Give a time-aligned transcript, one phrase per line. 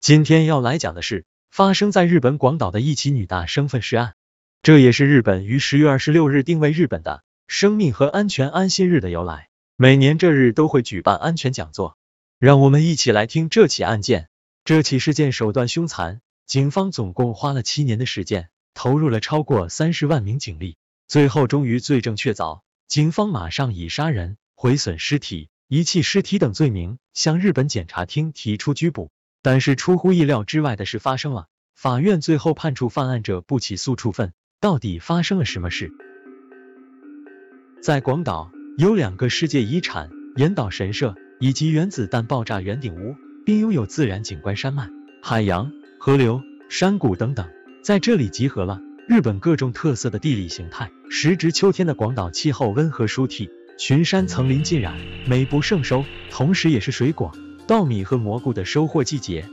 [0.00, 4.14] 今天要来讲的是发生在日本广岛的一起女大生分尸案，
[4.62, 9.50] 这也是日本于十月二十六日定为日本的生命和安全安心日的由来。
[9.76, 11.98] 每年这日都会举办安全讲座，
[12.38, 14.30] 让我们一起来听这起案件。
[14.64, 20.78] 这起事件手段凶残，警方总共花了七年的时间，投入了超过三十万名警力，
[21.08, 22.62] 最后终于罪证确凿。
[22.88, 29.10] 警方马上以杀人、毁损尸体、遗弃尸体等罪名向日本检察厅提出拘捕。
[29.42, 34.32] 但是出乎意料之外的事发生了，法院最后判处犯案者不起诉处分。
[34.60, 35.90] 到底发生了什么事？
[37.82, 43.14] 在广岛有两个世界遗产岩岛神社以及原子弹爆炸圆顶屋。
[43.42, 44.88] 并拥有自然景观山脉、
[45.22, 47.48] 海洋、河流、山谷等等，
[47.82, 50.90] 在这里集合了日本各种特色的地理形态。
[51.10, 54.94] 时值秋天的广岛，气候温和舒体，群山层林尽染，
[55.26, 57.32] 美不胜收，同时也是水果、
[57.70, 59.48] 稻米和蘑菇的收获季节。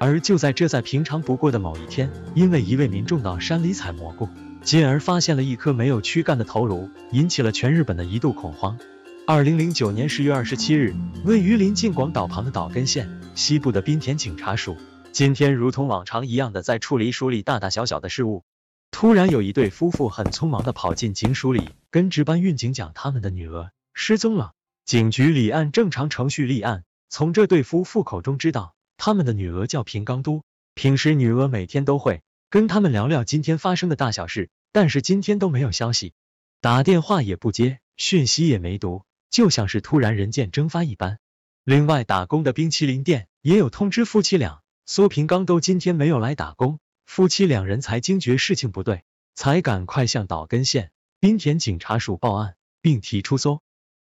[0.00, 4.26] 而就在这再平常不过的某一天，因为一位民众到山里采蘑菇，
[4.62, 8.78] 进而发现了一颗没有躯干的头颅，引起了全日本的一度恐慌。
[9.26, 10.94] 二零零九年十月二十七日，
[11.26, 14.74] 位于临近广岛旁的岛根县西部的滨田警察署，
[15.12, 18.44] 今天如同往常一样的在处理署里大大小小的事务。
[18.90, 24.52] 突然有一对夫妇很匆忙的跑进警署里，跟值班狱警讲他们的女儿失踪了。
[24.86, 30.42] 警局里按正常程序立案，从这对夫妇口中知道，他们的女儿叫平冈都。
[30.74, 36.12] 平时女儿每天都会跟他们聊聊今天发生的大小事，但是今天都没有消息，
[36.60, 39.02] 打电话也不接，讯息也没读。
[39.30, 41.18] 就像是突然人间蒸发一般。
[41.64, 53.60] 另外，打工的冰淇淋店也有通知夫妻俩，说平冈都今天没有来打工，夫妻两人才惊觉事情不对，才赶快向岛根县滨田警察署报案，并提出搜。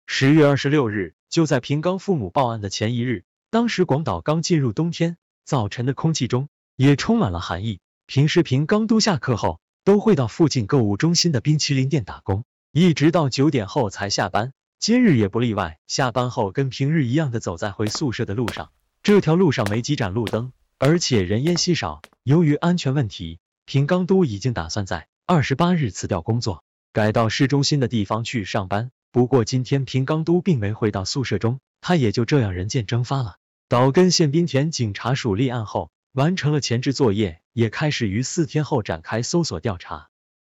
[0.06, 7.82] 十月二十六日，就在平冈父母报案的前一日，当时广岛刚进入冬天，早晨的空气中也充满了寒意。
[8.06, 14.54] 平时平冈都下课后都会到附近购物中心的冰淇淋店打工，一直到九点后才下班。
[14.80, 18.72] 今日也不例外，下班后跟平日一样的走在回宿舍的路上。
[19.04, 22.02] 这条路上没几盏路灯，而且人烟稀少。
[22.24, 28.90] 由于安全问题，平冈都已经打算在二十八日辞掉工作，改到市中心的地方去上班。
[29.16, 33.38] 不过今天平冈都并没回到宿舍中，他也就这样人间蒸发了。
[33.70, 40.10] 岛根县滨田警察署立案后，完成了前置作业，也开始于四天后展开搜索调查。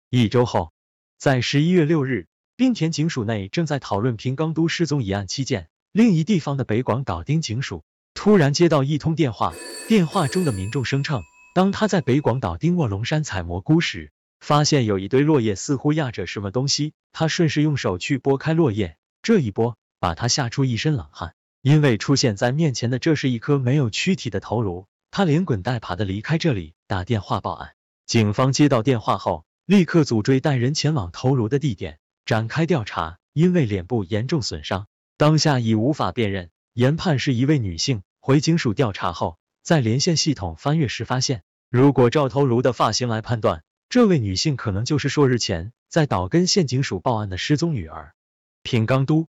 [0.10, 0.72] 一周后，
[1.18, 2.28] 在十一月六日。
[2.56, 9.54] 滨田警署内正在讨论平冈都失踪一案期间，另一地方的北广岛町警署突然接到一通电话，
[9.90, 11.22] 电话中的民众声称，
[11.54, 14.14] 当他在北广岛町卧龙山采蘑菇时，
[14.44, 27.72] 发现有一堆落叶似乎压着什么东西，他顺势用手去拨开落叶，这一拨把他吓出一身冷汗，因为出现在面前的这是一颗没有躯体的头颅，他连滚带爬的离开这里，打电话报案。
[28.06, 32.00] 警方接到电话后，立刻组队带人前往头颅的地点。
[32.26, 38.04] 展开调查，因为脸部严重损伤，当下已无法辨认，研判是一位女性。
[38.20, 48.16] 回警署调查后，在连线系统翻阅时发现，如果照头颅的发型来判断，这位女性可能就是数日前在岛根县警署报案的失踪女儿
[48.64, 49.28] 平冈都。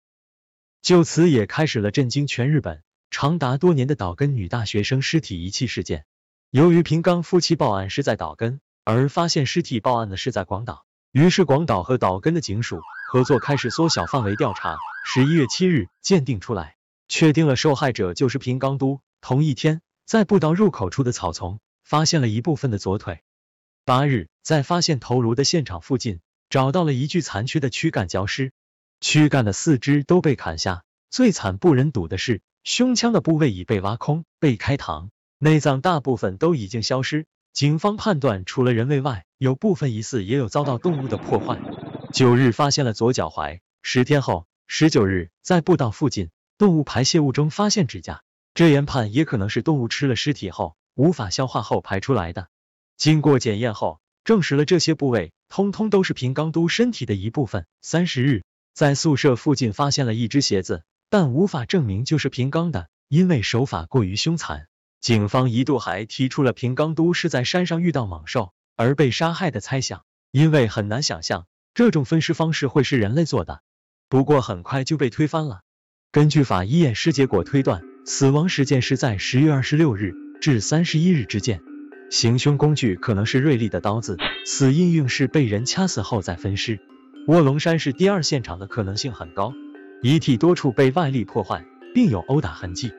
[0.81, 6.06] 就此也开始了震惊全日本长达多年的岛根女大学生尸体遗弃事件。
[6.49, 10.87] 由于平冈夫妻报案是在岛根，而发现尸体报案的是在广岛。
[11.12, 12.81] 于是广岛和岛根的警署
[13.11, 14.78] 合作，开始缩小范围调查。
[15.05, 16.77] 十一月七日，鉴定出来，
[17.09, 19.03] 确定了受害者就是平冈都。
[19.21, 23.21] 同一天，在步道入口处的草丛发现了一部分的左腿。
[23.86, 26.19] 八日，在发现头颅的现场附近，
[26.50, 28.50] 找到了一具残缺的躯干焦尸，
[28.98, 30.82] 躯干的四肢都被砍下。
[31.08, 37.26] 最惨不忍睹的是，胸腔的部位已被挖空，被开膛，内脏大部分都已经消失。
[37.52, 41.60] 警方判断，除了人为外，有部分疑似也有遭到动物的破坏。
[42.12, 52.49] 九日发现了左脚踝，十天后，十九日在步道附近动物排泄物中发现指甲，这研判也可能是动物吃了尸体后无法消化后排出来的。
[52.96, 57.66] 经过检验后，证实了这些部位通通都是平冈都身体的一部分。
[57.82, 58.43] 三十日，
[58.75, 64.66] 在宿舍附近发现了一只鞋子，但无法证明就是平冈的，因为手法过于凶残。
[65.00, 73.60] 警方一度还提出了平冈都是在山上遇到猛兽而被杀害的猜想，因为很难想象这种分尸方式会是人类做的。
[74.08, 75.60] 不过很快就被推翻了。
[76.10, 81.60] 根据法医验尸结果推断，死亡时间是在十月二十六日至三十一日之间，
[82.11, 86.79] 行凶工具可能是锐利的刀子，死因应是被人掐死后再分尸。
[87.26, 89.53] 卧龙山是第二现场的可能性很高，
[90.03, 91.64] 遗体多处被外力破坏，
[91.94, 92.93] 并有殴打痕迹，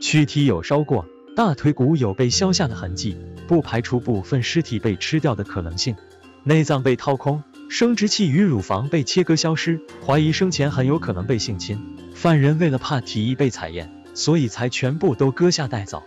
[0.00, 1.06] 躯体有烧过。
[1.34, 3.16] 大腿骨有被削下的痕迹，
[3.48, 5.96] 不排除部分尸体被吃掉的可能性。
[6.44, 11.96] 内脏被掏空，生殖器与乳房被切割消失，怀疑生前很有可能被性侵。
[12.14, 16.02] 犯人为了怕体液被采验，所以才全部都割下带走。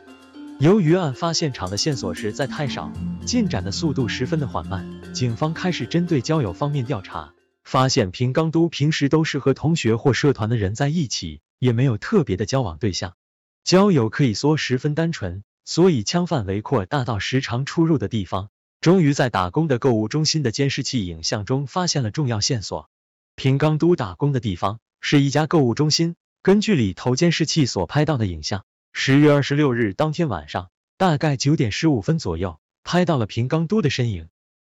[0.60, 2.90] 由于案发现场的线索实在太少，
[3.26, 7.34] 进展的速度十分的缓慢，警方开始针对交友方面调查，
[7.66, 13.16] 发现平冈都平时都是和同学或社团的人在一起，也没有特别的交往对象，
[13.66, 18.48] 交友可以说十分单纯，所以枪范围扩大到时常出入的地方。
[18.80, 22.90] 终于在打工的购物中心的监视器影像中发现了重要线索，
[23.36, 28.64] 平冈都打工的地方是一家购物中心，根据里头监视器所拍到的影像。
[28.98, 34.30] 十月二十六日当天晚上，大概九点十五分左右，拍到了平冈都的身影。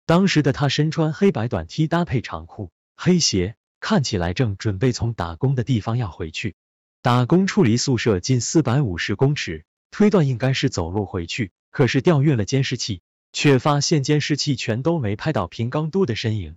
[0.06, 6.54] 当时的他身穿黑白短 T 搭配长裤、黑鞋，看起来正准备从打工的地方要回去。
[7.02, 11.50] 打工处离宿舍近四百五十公尺，推断应该是走路回去。
[11.72, 13.02] 可是调阅了监视器，
[13.32, 16.54] 却发现监视器全都没拍到平冈都的身影。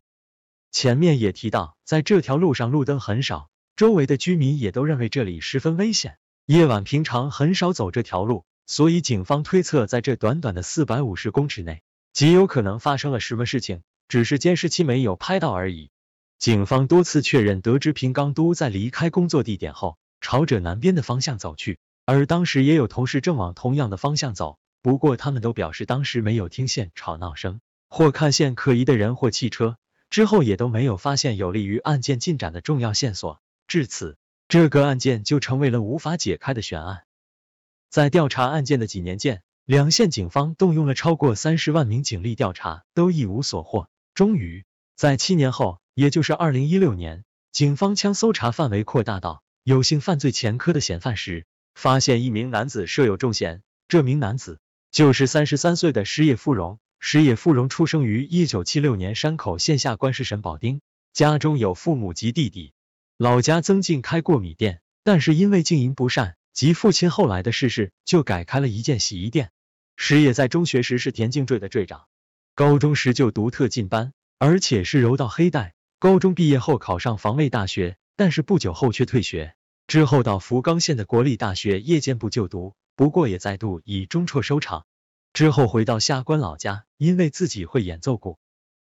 [0.71, 6.19] 前面也提到，在这条路上路灯很少，周围的居民也都认为这里十分危险。
[6.45, 11.81] 夜晚平常很少走这条路，所以警方推测，在这短短的四百五十公尺内，
[12.13, 15.89] 极有可能发生了什么事情，只是监视器没有拍到而已。
[16.37, 27.59] 警方多次确认，得知平冈都在离开工作地点后，朝着南边的方向走去，而当时也有同事正往同样的方向走，不过他们都表示当时没有听见吵闹声，
[27.89, 29.77] 或看见可疑的人或汽车，
[30.11, 33.41] 之后也都没有发现有利于案件进展的重要线索。
[33.67, 34.15] 至此。
[34.47, 37.03] 这个案件就成为了无法解开的悬案。
[37.89, 43.89] 在调查案件的几年间，两县警方动用了超过三十万名警力调查，都一无所获。
[44.13, 44.65] 终于，
[44.95, 53.63] 在七年后，也就是二零一六年，警方将搜查范围扩大到有性犯罪前科的嫌犯时，发现一名男子涉有重嫌。
[53.87, 54.59] 这名男子
[54.91, 56.79] 就是三十三岁的矢野富荣。
[56.99, 60.81] 矢野富荣出生于一九七六年山口县下关市神保町，
[61.13, 62.73] 家中有父母及弟弟。
[63.17, 69.51] 老家曾经开过米店，但是因为经营不善及父亲后来的逝世，就改开了一间洗衣店。
[69.95, 72.07] 矢野在中学时是田径队的队长，
[72.55, 75.75] 高中时就独特进班，而且是柔道黑带。
[75.97, 79.55] 高中毕业后考上防卫大学，但是不久后却退学，
[79.87, 84.85] 之后到福冈县的国立大学夜间部就读，不过也再度以中辍收场。
[85.31, 88.37] 之后回到下关老家，因为自己会演奏鼓，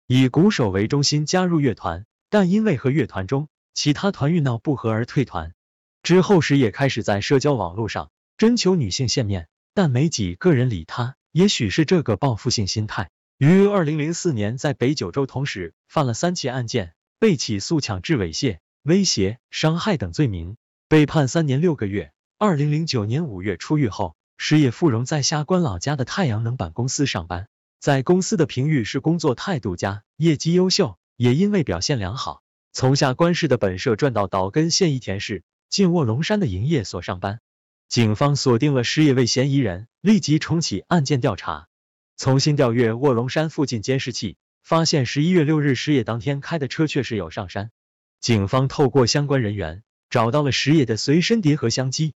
[0.07, 3.49] 以鼓手为中心加入乐团，但因为和乐团中
[3.79, 5.55] 其他团遇闹不和而退团，
[6.03, 11.15] 之后矢野开始在社交网络上征求女性见面，但没几个人理他。
[11.31, 20.57] 也许是这个报复性心态，于二零零四年在北九州同时犯了三起案件，被起诉强制猥亵、威胁、伤害等罪名，
[20.89, 22.11] 被判三年六个月。
[22.37, 27.47] 二零零九年五月出狱后，矢野富荣在下关老家的太阳能板公司上班，
[27.79, 32.43] 在公司的评语是工作态度佳、业绩优秀，也因为表现良好。
[32.79, 37.41] 从下关市的本社转到岛根县益田市近卧龙山的营业所上班，
[37.89, 41.67] 警方锁定了矢野为嫌疑人，立即重启案件调查，
[42.17, 47.73] 重新调阅卧龙山附近监视器，发现十一月六日矢野当天开的车确实有上山。
[48.21, 52.15] 警方透过相关人员找到了石野的随身碟和相机，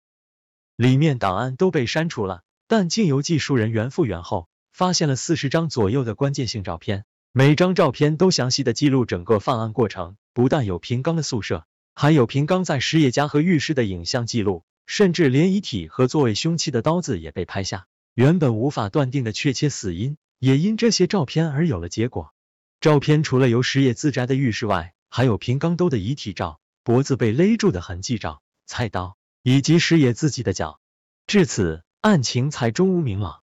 [0.75, 10.17] 里面档案都被删除了，但经由技术人员复原后，发现了四十张左右的关键性照片，每张照片都详细的记录整个犯案过程。
[10.33, 17.87] 不但有平冈的宿舍，还有平冈在石野家和浴室的影像记录，甚至连遗体和作为凶器的刀子也被拍下。
[18.15, 22.33] 原本无法断定的确切死因，也因这些照片而有了结果。
[22.81, 30.79] 照片除了由石野自宅的浴室外，还有平冈兜的遗体照、脖子被勒住的痕迹照、菜刀，以及石野自己的脚。
[31.27, 33.41] 至此，案情才终无明朗。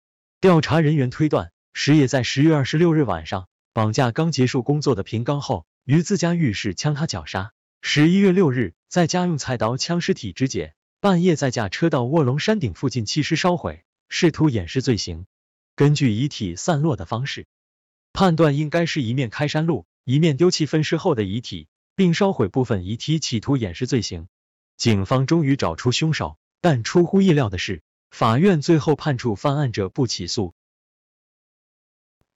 [0.41, 3.47] 调查人员推断，石野在十月二十六日晚上
[3.79, 5.65] 绑架刚结束工作的平冈后。
[5.85, 15.27] 于自家浴室将他绞杀，十一月六日在家用菜刀将尸体肢解，半夜再驾车到卧龙山顶附近弃尸烧毁，试图掩饰罪行。
[15.77, 17.47] 根据遗体散落的方式，
[18.13, 24.27] 判断应该是一面开山路，一面丢弃分尸后的遗体，并烧毁部分遗体，企图掩饰罪行。
[24.77, 30.53] 警方终于找出凶手，但出乎意料的是，法院最后判处犯案者不起诉，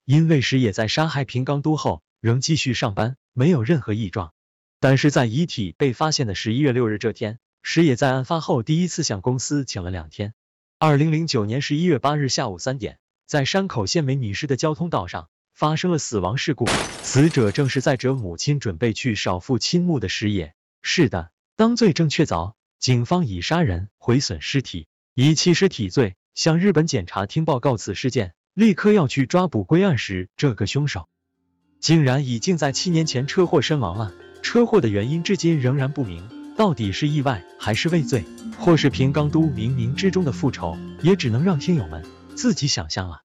[0.05, 3.17] 因为矢野在杀害平冈都后仍继续上班。
[3.35, 4.35] 没有任何异状，
[4.79, 10.35] 但是在遗体被发现的十一月六日这天，矢野在案发后第一次向公司请了两天。
[10.79, 16.67] 二零零九年十一月八日下午三点，在山口县美米市的交通道上发生了死亡事故，
[17.03, 20.55] 死者正是载着母亲准备去少妇亲墓的矢野。
[20.83, 31.09] 是的，当罪证确凿，警方以杀人、毁损尸体、遗弃尸体罪向日本检察厅报告此事件，立刻要去抓捕归案时，这个凶手
[31.81, 34.13] 竟然已经在七年前车祸身亡了。
[34.43, 38.25] 车祸的原因至今仍然不明，到底是意外还是畏罪，
[38.59, 42.05] 或是平冈都冥冥之中的复仇，也只能让听友们
[42.37, 43.23] 自己想象了。